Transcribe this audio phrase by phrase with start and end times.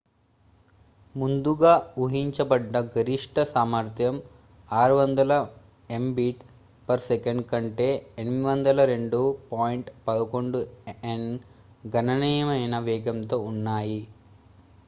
[1.15, 4.15] ముందుగా ఊహించబడ్డ గరిష్ఠ సామర్థ్యం
[4.69, 7.09] 600mbit/s
[7.51, 7.89] కంటే
[8.25, 11.23] 802.11n
[11.91, 14.01] గణనీయమైన వేగంతో ఉన్నాయి